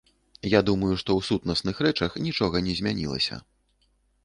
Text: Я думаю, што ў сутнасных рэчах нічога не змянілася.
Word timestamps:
Я 0.51 0.61
думаю, 0.69 0.89
што 1.01 1.09
ў 1.21 1.27
сутнасных 1.27 1.83
рэчах 1.87 2.11
нічога 2.27 2.65
не 2.71 2.77
змянілася. 2.83 3.35